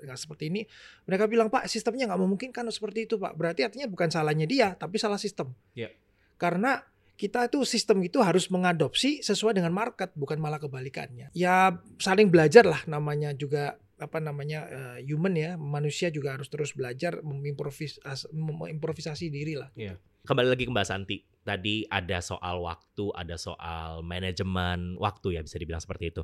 nggak 0.05 0.19
seperti 0.21 0.53
ini. 0.53 0.62
Mereka 1.10 1.25
bilang 1.25 1.50
Pak 1.50 1.65
sistemnya 1.65 2.05
nggak 2.10 2.21
memungkinkan 2.21 2.63
seperti 2.69 3.10
itu 3.10 3.17
Pak. 3.17 3.33
Berarti 3.33 3.65
artinya 3.65 3.89
bukan 3.89 4.13
salahnya 4.13 4.45
dia 4.45 4.77
tapi 4.77 5.01
salah 5.01 5.17
sistem. 5.17 5.57
Yeah. 5.74 5.89
Karena 6.38 6.86
kita 7.17 7.50
itu 7.50 7.62
sistem 7.65 8.01
itu 8.01 8.17
harus 8.21 8.50
mengadopsi 8.50 9.21
sesuai 9.21 9.57
dengan 9.57 9.74
market 9.74 10.10
bukan 10.17 10.41
malah 10.41 10.57
kebalikannya. 10.57 11.29
Ya 11.38 11.77
saling 12.01 12.29
belajar 12.33 12.65
lah 12.65 12.81
namanya 12.89 13.33
juga 13.38 13.77
apa 14.01 14.17
namanya 14.17 14.65
uh, 14.65 14.98
human 15.05 15.38
ya 15.38 15.53
manusia 15.62 16.10
juga 16.10 16.33
harus 16.33 16.50
terus 16.50 16.74
belajar 16.74 17.21
mengimprovisasi, 17.21 18.33
mengimprovisasi 18.33 19.29
diri 19.29 19.53
lah. 19.53 19.69
Iya. 19.77 20.01
Kembali 20.25 20.50
lagi 20.50 20.65
ke 20.65 20.74
Mbak 20.74 20.86
Santi. 20.89 21.17
Tadi 21.41 21.89
ada 21.89 22.21
soal 22.21 22.62
waktu, 22.62 23.10
ada 23.17 23.36
soal 23.36 24.05
manajemen 24.05 24.98
waktu 25.01 25.38
ya 25.38 25.41
bisa 25.41 25.57
dibilang 25.57 25.81
seperti 25.81 26.13
itu. 26.13 26.21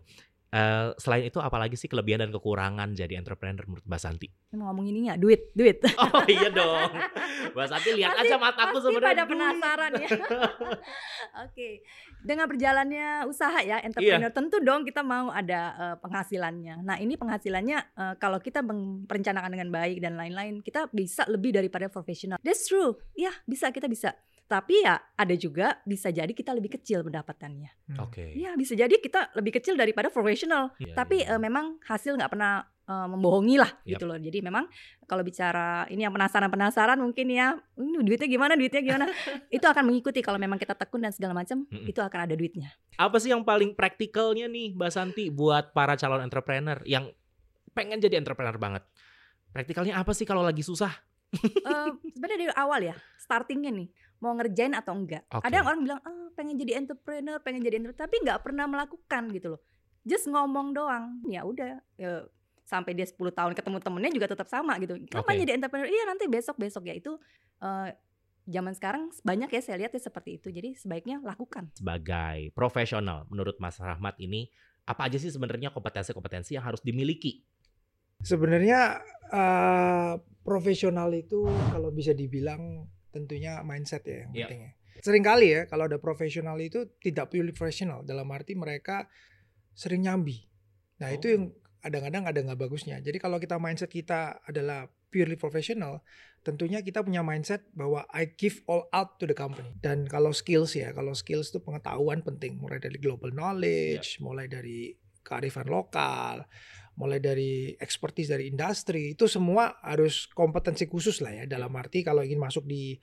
Uh, 0.47 0.95
selain 0.95 1.27
itu 1.27 1.43
apalagi 1.43 1.75
sih 1.75 1.91
kelebihan 1.91 2.23
dan 2.23 2.31
kekurangan 2.31 2.95
jadi 2.95 3.19
entrepreneur 3.19 3.67
menurut 3.67 3.83
Mbak 3.83 3.99
Santi? 3.99 4.31
Mau 4.55 4.71
ngomongin 4.71 4.95
ini 4.95 5.07
ya, 5.11 5.19
duit, 5.19 5.51
duit. 5.51 5.83
Oh 5.99 6.23
iya 6.23 6.47
dong. 6.47 6.87
Mbak 7.51 7.67
Santi 7.67 7.89
lihat 7.91 8.15
pasti, 8.15 8.31
aja 8.31 8.35
mataku 8.39 8.79
sebenarnya. 8.79 9.11
pada 9.11 9.23
penasaran 9.27 9.91
ya. 9.99 10.07
Oke. 10.15 10.31
Okay. 11.51 11.73
Dengan 12.23 12.47
berjalannya 12.47 13.27
usaha 13.27 13.59
ya 13.59 13.83
entrepreneur 13.83 14.31
iya. 14.31 14.37
tentu 14.39 14.63
dong 14.63 14.87
kita 14.87 15.03
mau 15.03 15.27
ada 15.35 15.61
uh, 15.75 15.95
penghasilannya. 15.99 16.79
Nah, 16.79 16.95
ini 16.95 17.19
penghasilannya 17.19 17.77
uh, 17.99 18.13
kalau 18.15 18.39
kita 18.39 18.63
merencanakan 18.63 19.51
dengan 19.51 19.67
baik 19.67 19.99
dan 19.99 20.15
lain-lain, 20.15 20.63
kita 20.63 20.87
bisa 20.95 21.27
lebih 21.27 21.59
daripada 21.59 21.91
profesional. 21.91 22.39
That's 22.39 22.71
true. 22.71 22.95
Ya, 23.19 23.35
bisa 23.43 23.67
kita 23.75 23.91
bisa. 23.91 24.15
Tapi 24.47 24.79
ya 24.79 24.95
ada 24.95 25.35
juga 25.35 25.83
bisa 25.83 26.07
jadi 26.07 26.31
kita 26.31 26.55
lebih 26.55 26.79
kecil 26.79 27.03
pendapatannya. 27.03 27.71
Hmm. 27.91 28.07
Oke. 28.07 28.31
Okay. 28.31 28.39
Ya 28.39 28.55
bisa 28.55 28.79
jadi 28.79 28.95
kita 28.95 29.35
lebih 29.35 29.59
kecil 29.59 29.75
daripada 29.75 30.07
profesional. 30.07 30.71
Yeah, 30.79 30.95
Tapi 30.95 31.27
yeah. 31.27 31.35
Uh, 31.35 31.41
memang 31.43 31.75
hasil 31.83 32.15
nggak 32.15 32.31
pernah 32.31 32.63
uh, 32.87 33.07
membohongi 33.11 33.59
lah 33.59 33.67
yep. 33.83 33.99
gitu 33.99 34.07
loh. 34.07 34.15
Jadi 34.15 34.39
memang 34.39 34.71
kalau 35.03 35.21
bicara 35.21 35.83
ini 35.91 36.07
yang 36.07 36.15
penasaran-penasaran 36.15 36.95
mungkin 36.95 37.27
ya, 37.27 37.59
ini 37.75 37.99
duitnya 38.07 38.27
gimana, 38.31 38.55
duitnya 38.55 38.81
gimana, 38.81 39.05
itu 39.55 39.67
akan 39.67 39.83
mengikuti 39.83 40.23
kalau 40.23 40.39
memang 40.39 40.55
kita 40.55 40.73
tekun 40.73 41.03
dan 41.03 41.11
segala 41.11 41.35
macam, 41.35 41.67
mm 41.67 41.83
-mm. 41.83 41.91
itu 41.91 41.99
akan 41.99 42.19
ada 42.31 42.35
duitnya. 42.39 42.71
Apa 42.95 43.19
sih 43.19 43.29
yang 43.35 43.43
paling 43.43 43.75
praktikalnya 43.75 44.47
nih, 44.47 44.73
Mbak 44.73 44.91
Santi, 44.95 45.27
buat 45.27 45.75
para 45.75 45.99
calon 45.99 46.23
entrepreneur 46.23 46.79
yang 46.87 47.11
pengen 47.75 47.99
jadi 47.99 48.15
entrepreneur 48.15 48.55
banget? 48.55 48.87
Praktikalnya 49.51 49.99
apa 49.99 50.15
sih 50.15 50.23
kalau 50.23 50.41
lagi 50.41 50.63
susah? 50.63 50.91
uh, 51.67 51.91
sebenarnya 52.15 52.39
dari 52.47 52.55
awal 52.55 52.79
ya, 52.79 52.95
startingnya 53.19 53.75
nih 53.75 53.91
mau 54.23 54.33
ngerjain 54.33 54.73
atau 54.73 54.93
enggak. 54.97 55.23
Okay. 55.29 55.47
Ada 55.51 55.57
orang 55.65 55.79
bilang, 55.85 55.99
ah 56.01 56.27
pengen 56.33 56.57
jadi 56.57 56.81
entrepreneur, 56.81 57.37
pengen 57.41 57.61
jadi 57.65 57.81
entrepreneur, 57.81 58.05
tapi 58.07 58.15
nggak 58.21 58.39
pernah 58.41 58.65
melakukan 58.65 59.23
gitu 59.33 59.47
loh. 59.57 59.61
Just 60.07 60.29
ngomong 60.29 60.73
doang. 60.73 61.21
Ya 61.27 61.43
udah, 61.43 61.81
ya, 61.99 62.25
sampai 62.67 62.91
dia 62.91 63.07
10 63.07 63.15
tahun 63.31 63.51
ketemu 63.55 63.77
temennya 63.79 64.11
juga 64.11 64.27
tetap 64.27 64.47
sama 64.51 64.75
gitu. 64.83 64.99
Kapan 65.07 65.33
okay. 65.33 65.41
jadi 65.47 65.51
entrepreneur? 65.55 65.87
Iya 65.87 66.03
nanti 66.03 66.25
besok-besok 66.27 66.83
ya 66.91 66.95
itu 66.99 67.15
uh, 67.63 67.87
zaman 68.47 68.73
sekarang 68.75 69.11
banyak 69.23 69.49
ya 69.51 69.61
saya 69.63 69.75
lihat 69.85 69.95
ya 69.95 70.01
seperti 70.03 70.39
itu. 70.39 70.51
Jadi 70.51 70.75
sebaiknya 70.75 71.23
lakukan. 71.23 71.71
Sebagai 71.75 72.51
profesional, 72.51 73.23
menurut 73.31 73.55
Mas 73.63 73.79
Rahmat 73.79 74.19
ini 74.19 74.51
apa 74.87 75.07
aja 75.07 75.19
sih 75.19 75.31
sebenarnya 75.31 75.71
kompetensi-kompetensi 75.71 76.55
yang 76.55 76.63
harus 76.67 76.79
dimiliki? 76.83 77.43
Sebenarnya 78.23 78.99
uh, 79.29 80.19
profesional 80.43 81.11
itu 81.15 81.47
kalau 81.71 81.91
bisa 81.91 82.15
dibilang 82.15 82.87
tentunya 83.17 83.65
mindset 83.65 84.05
ya 84.05 84.25
yang 84.25 84.31
yeah. 84.31 84.39
penting 84.45 84.61
ya. 84.61 84.71
Sering 85.01 85.23
kali 85.25 85.47
ya 85.53 85.61
kalau 85.65 85.89
ada 85.89 85.97
profesional 85.97 86.57
itu 86.61 86.85
tidak 87.01 87.33
purely 87.33 87.53
profesional 87.53 88.05
dalam 88.05 88.29
arti 88.33 88.53
mereka 88.53 89.09
sering 89.77 90.05
nyambi. 90.05 90.45
Nah, 91.01 91.13
oh. 91.13 91.17
itu 91.17 91.25
yang 91.33 91.43
kadang-kadang 91.81 92.23
ada 92.25 92.39
nggak 92.41 92.59
bagusnya. 92.59 92.97
Jadi 93.01 93.21
kalau 93.21 93.37
kita 93.37 93.61
mindset 93.61 93.93
kita 93.93 94.41
adalah 94.41 94.89
purely 95.13 95.37
professional, 95.37 96.01
tentunya 96.41 96.81
kita 96.81 97.05
punya 97.05 97.21
mindset 97.21 97.63
bahwa 97.77 98.03
I 98.09 98.33
give 98.33 98.65
all 98.65 98.89
out 98.89 99.21
to 99.21 99.29
the 99.29 99.37
company. 99.37 99.69
Dan 99.79 100.09
kalau 100.09 100.33
skills 100.33 100.73
ya, 100.73 100.91
kalau 100.91 101.13
skills 101.13 101.53
itu 101.53 101.61
pengetahuan 101.61 102.25
penting, 102.25 102.57
mulai 102.57 102.81
dari 102.81 102.97
global 102.97 103.29
knowledge, 103.31 104.17
yeah. 104.17 104.23
mulai 104.25 104.49
dari 104.49 104.97
kearifan 105.21 105.67
lokal, 105.67 106.47
mulai 106.97 107.21
dari 107.21 107.77
expertise 107.77 108.33
dari 108.33 108.49
industri 108.49 109.13
itu 109.13 109.29
semua 109.29 109.77
harus 109.85 110.25
kompetensi 110.33 110.89
khusus 110.89 111.21
lah 111.21 111.31
ya. 111.31 111.43
Dalam 111.45 111.69
arti 111.77 112.01
kalau 112.01 112.25
ingin 112.25 112.41
masuk 112.41 112.65
di 112.65 112.97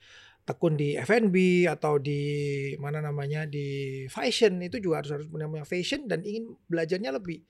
tekun 0.45 0.75
di 0.77 0.99
F&B 0.99 1.65
atau 1.65 1.97
di 1.97 2.21
mana 2.77 3.01
namanya 3.01 3.47
di 3.47 4.03
fashion 4.11 4.61
itu 4.61 4.77
juga 4.83 5.01
harus 5.01 5.11
harus 5.15 5.27
punya 5.31 5.47
fashion 5.63 6.05
dan 6.11 6.21
ingin 6.27 6.53
belajarnya 6.67 7.15
lebih. 7.15 7.41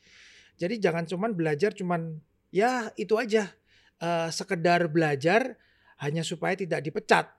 Jadi 0.56 0.80
jangan 0.80 1.04
cuman 1.10 1.34
belajar 1.34 1.74
cuman 1.74 2.22
ya 2.54 2.94
itu 2.96 3.18
aja. 3.18 3.50
Uh, 3.96 4.28
sekedar 4.28 4.92
belajar 4.92 5.56
hanya 6.04 6.20
supaya 6.22 6.52
tidak 6.54 6.84
dipecat. 6.84 7.32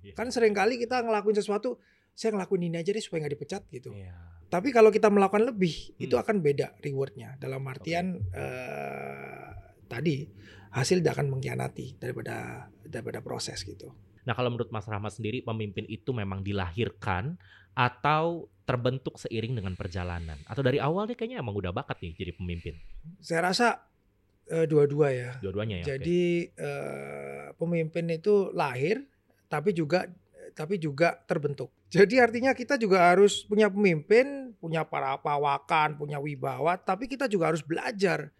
Yeah. 0.00 0.16
kan 0.16 0.28
sering 0.32 0.52
kali 0.56 0.80
kita 0.80 1.00
ngelakuin 1.00 1.36
sesuatu 1.36 1.80
saya 2.12 2.36
ngelakuin 2.36 2.72
ini 2.72 2.76
aja 2.80 2.92
deh 2.92 3.04
supaya 3.04 3.24
nggak 3.24 3.34
dipecat 3.36 3.62
gitu. 3.68 3.92
Yeah 3.92 4.33
tapi 4.48 4.70
kalau 4.70 4.90
kita 4.92 5.10
melakukan 5.10 5.46
lebih, 5.48 5.94
hmm. 5.94 6.04
itu 6.04 6.14
akan 6.14 6.40
beda 6.40 6.76
rewardnya. 6.80 7.36
Dalam 7.40 7.64
artian 7.66 8.18
okay. 8.20 8.38
uh, 8.38 8.42
eh, 8.42 9.48
tadi 9.88 10.16
hasil 10.74 11.00
tidak 11.00 11.22
akan 11.22 11.38
mengkhianati 11.38 11.98
daripada 12.02 12.68
daripada 12.82 13.22
proses 13.22 13.62
gitu. 13.62 13.94
Nah 14.24 14.32
kalau 14.32 14.50
menurut 14.50 14.72
Mas 14.72 14.88
Rahmat 14.88 15.14
sendiri, 15.14 15.44
pemimpin 15.44 15.84
itu 15.86 16.10
memang 16.16 16.40
dilahirkan 16.40 17.36
atau 17.76 18.48
terbentuk 18.64 19.20
seiring 19.20 19.60
dengan 19.60 19.76
perjalanan? 19.76 20.40
Atau 20.48 20.64
dari 20.64 20.80
awal 20.80 21.06
nih 21.06 21.16
kayaknya 21.16 21.38
emang 21.44 21.54
udah 21.54 21.70
bakat 21.70 22.00
nih 22.00 22.12
jadi 22.16 22.32
pemimpin? 22.32 22.74
Saya 23.20 23.52
rasa 23.52 23.84
uh, 24.48 24.66
dua-dua 24.66 25.12
ya. 25.12 25.30
Dua-duanya 25.44 25.84
ya. 25.84 25.96
Jadi 25.96 26.48
okay. 26.48 26.64
uh, 26.64 26.64
eh, 26.64 27.46
pemimpin 27.60 28.08
itu 28.08 28.50
lahir, 28.56 29.04
tapi 29.52 29.76
juga 29.76 30.08
tapi 30.56 30.80
juga 30.80 31.18
terbentuk. 31.28 31.68
Jadi 31.94 32.18
artinya 32.18 32.50
kita 32.50 32.74
juga 32.74 33.14
harus 33.14 33.46
punya 33.46 33.70
pemimpin, 33.70 34.50
punya 34.58 34.82
para 34.82 35.14
pawakan, 35.22 35.94
punya 35.94 36.18
wibawa, 36.18 36.74
tapi 36.74 37.06
kita 37.06 37.30
juga 37.30 37.54
harus 37.54 37.62
belajar 37.62 38.34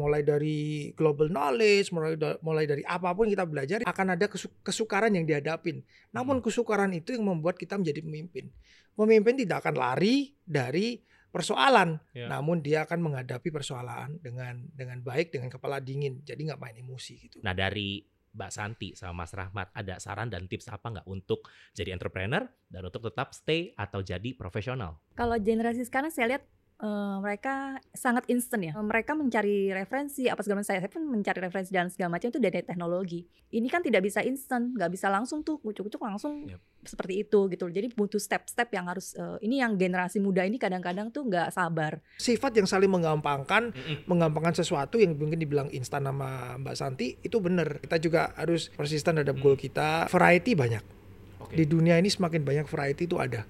mulai 0.00 0.24
dari 0.24 0.90
global 0.96 1.28
knowledge, 1.28 1.92
mulai 1.92 2.16
da 2.16 2.40
mulai 2.40 2.64
dari 2.64 2.80
apa 2.88 3.12
pun 3.12 3.28
kita 3.28 3.44
belajar 3.44 3.84
akan 3.84 4.16
ada 4.16 4.26
kesu 4.32 4.48
kesukaran 4.64 5.12
yang 5.12 5.28
dihadapin. 5.28 5.84
Namun 6.12 6.40
hmm. 6.40 6.44
kesukaran 6.48 6.92
itu 6.96 7.12
yang 7.12 7.28
membuat 7.28 7.60
kita 7.60 7.76
menjadi 7.76 8.00
pemimpin. 8.00 8.48
Pemimpin 8.96 9.34
tidak 9.36 9.64
akan 9.64 9.76
lari 9.76 10.32
dari 10.40 11.00
persoalan, 11.30 12.00
yeah. 12.16 12.26
namun 12.26 12.58
dia 12.64 12.82
akan 12.88 13.06
menghadapi 13.06 13.48
persoalan 13.52 14.18
dengan 14.18 14.66
dengan 14.74 14.98
baik, 15.04 15.30
dengan 15.30 15.52
kepala 15.52 15.78
dingin. 15.78 16.24
Jadi 16.24 16.48
nggak 16.48 16.60
main 16.60 16.76
emosi 16.80 17.14
gitu. 17.28 17.36
Nah 17.44 17.52
dari 17.52 18.02
Mbak 18.30 18.50
Santi 18.54 18.88
sama 18.94 19.26
Mas 19.26 19.34
Rahmat 19.34 19.74
ada 19.74 19.98
saran 19.98 20.30
dan 20.30 20.46
tips 20.46 20.70
apa 20.70 20.86
nggak 20.86 21.06
untuk 21.10 21.50
jadi 21.74 21.94
entrepreneur 21.94 22.46
dan 22.70 22.82
untuk 22.86 23.10
tetap 23.10 23.34
stay 23.34 23.74
atau 23.74 24.00
jadi 24.00 24.34
profesional? 24.38 25.02
Kalau 25.18 25.34
generasi 25.38 25.82
sekarang 25.82 26.14
saya 26.14 26.36
lihat 26.36 26.44
uh, 26.80 27.16
mereka 27.20 27.78
sangat 27.92 28.26
instan 28.32 28.64
ya. 28.64 28.72
Mereka 28.76 29.12
mencari 29.14 29.70
referensi 29.70 30.26
apa 30.26 30.40
segala 30.42 30.60
macam. 30.60 30.68
Saya 30.72 30.88
pun 30.88 31.04
mencari 31.06 31.38
referensi 31.38 31.70
dan 31.72 31.92
segala 31.92 32.16
macam 32.16 32.32
itu 32.32 32.40
dari 32.40 32.60
teknologi. 32.64 33.20
Ini 33.52 33.68
kan 33.68 33.84
tidak 33.84 34.02
bisa 34.04 34.24
instan, 34.24 34.74
nggak 34.74 34.90
bisa 34.90 35.06
langsung 35.12 35.44
tuh 35.44 35.60
kucuk-kucuk 35.60 36.00
langsung 36.00 36.48
yep. 36.48 36.60
seperti 36.82 37.22
itu 37.26 37.46
gitu. 37.52 37.66
Jadi 37.68 37.92
butuh 37.92 38.18
step-step 38.18 38.68
yang 38.72 38.88
harus 38.88 39.14
uh, 39.18 39.36
ini 39.44 39.60
yang 39.60 39.76
generasi 39.76 40.18
muda 40.18 40.42
ini 40.42 40.56
kadang-kadang 40.56 41.12
tuh 41.12 41.28
nggak 41.28 41.52
sabar. 41.52 42.00
Sifat 42.16 42.56
yang 42.56 42.66
saling 42.66 42.90
menggampangkan, 42.90 43.70
mm 43.70 43.80
-mm. 43.80 43.96
menggampangkan 44.08 44.56
sesuatu 44.56 44.96
yang 44.96 45.14
mungkin 45.14 45.38
dibilang 45.38 45.68
instan 45.70 46.08
sama 46.08 46.56
Mbak 46.58 46.74
Santi 46.74 47.20
itu 47.20 47.36
benar. 47.38 47.82
Kita 47.84 47.96
juga 48.00 48.32
harus 48.34 48.72
persisten 48.72 49.20
terhadap 49.20 49.36
mm. 49.38 49.42
goal 49.42 49.56
kita. 49.58 50.08
Variety 50.08 50.56
banyak. 50.56 50.84
Okay. 51.50 51.54
Di 51.62 51.64
dunia 51.66 51.98
ini 51.98 52.08
semakin 52.08 52.46
banyak 52.46 52.66
variety 52.70 53.10
itu 53.10 53.18
ada. 53.18 53.44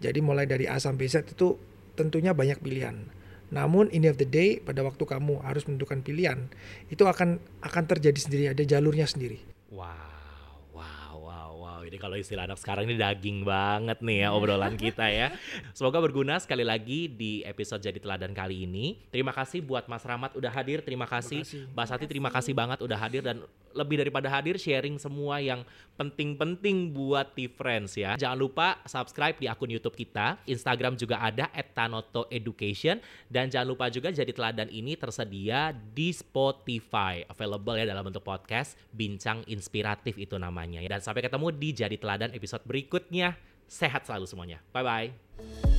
Jadi 0.00 0.24
mulai 0.24 0.48
dari 0.48 0.64
A 0.64 0.80
sampai 0.80 1.12
Z 1.12 1.28
itu 1.28 1.69
tentunya 1.94 2.34
banyak 2.34 2.58
pilihan. 2.62 3.08
Namun 3.50 3.90
in 3.90 4.06
the, 4.06 4.10
of 4.14 4.18
the 4.18 4.26
day 4.26 4.62
pada 4.62 4.80
waktu 4.86 5.02
kamu 5.02 5.42
harus 5.42 5.66
menentukan 5.66 6.00
pilihan 6.06 6.46
itu 6.86 7.02
akan 7.02 7.42
akan 7.66 7.84
terjadi 7.90 8.18
sendiri 8.18 8.44
ada 8.54 8.62
jalurnya 8.62 9.10
sendiri. 9.10 9.42
Wow, 9.74 10.70
wow, 10.70 11.14
wow, 11.18 11.50
wow. 11.58 11.80
Ini 11.82 11.98
kalau 11.98 12.14
istilah 12.14 12.46
anak 12.46 12.62
sekarang 12.62 12.86
ini 12.86 12.94
daging 12.94 13.42
banget 13.42 13.98
nih 14.06 14.26
ya 14.26 14.28
obrolan 14.30 14.78
kita 14.78 15.10
ya. 15.10 15.34
Semoga 15.74 15.98
berguna 15.98 16.38
sekali 16.38 16.62
lagi 16.62 17.10
di 17.10 17.42
episode 17.42 17.82
jadi 17.82 17.98
teladan 17.98 18.30
kali 18.30 18.70
ini. 18.70 19.02
Terima 19.10 19.34
kasih 19.34 19.66
buat 19.66 19.90
Mas 19.90 20.06
Rahmat 20.06 20.38
udah 20.38 20.54
hadir. 20.54 20.86
Terima 20.86 21.10
kasih, 21.10 21.42
Mbak 21.74 21.86
Sati. 21.90 22.04
Terima 22.06 22.30
kasih 22.30 22.54
banget 22.54 22.78
udah 22.86 22.98
hadir 23.02 23.26
dan 23.26 23.42
lebih 23.74 24.02
daripada 24.02 24.28
hadir 24.28 24.56
sharing 24.56 24.98
semua 24.98 25.38
yang 25.38 25.62
penting-penting 25.96 26.96
buat 26.96 27.36
T-Friends 27.36 27.94
ya. 27.94 28.16
Jangan 28.16 28.38
lupa 28.38 28.80
subscribe 28.88 29.36
di 29.36 29.46
akun 29.46 29.68
YouTube 29.68 29.94
kita. 29.94 30.40
Instagram 30.48 30.96
juga 30.96 31.20
ada 31.20 31.46
@tanoto 31.76 32.24
education 32.32 32.98
dan 33.28 33.52
jangan 33.52 33.68
lupa 33.76 33.92
juga 33.92 34.08
jadi 34.10 34.32
teladan 34.32 34.72
ini 34.72 34.96
tersedia 34.96 35.76
di 35.76 36.10
Spotify. 36.10 37.22
Available 37.28 37.76
ya 37.78 37.86
dalam 37.86 38.08
bentuk 38.08 38.24
podcast, 38.24 38.74
bincang 38.90 39.44
inspiratif 39.46 40.16
itu 40.16 40.40
namanya. 40.40 40.80
Dan 40.80 41.04
sampai 41.04 41.22
ketemu 41.22 41.52
di 41.54 41.68
jadi 41.76 41.96
teladan 42.00 42.32
episode 42.32 42.64
berikutnya. 42.64 43.36
Sehat 43.70 44.02
selalu 44.02 44.26
semuanya. 44.26 44.58
Bye 44.74 44.82
bye. 44.82 45.69